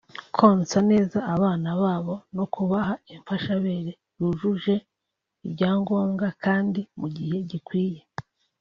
konsa 0.37 0.77
neza 0.91 1.19
abana 1.35 1.69
babo 1.81 2.15
no 2.35 2.45
kubaha 2.53 2.93
imfashabere 3.13 3.91
yujuje 4.19 4.73
ibyangombwa 5.45 6.27
kandi 6.43 6.81
mu 6.99 7.07
gihe 7.17 7.37
gikwiye 7.51 8.01